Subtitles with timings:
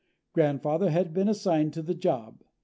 [0.33, 2.41] Grandfather had been assigned to the job.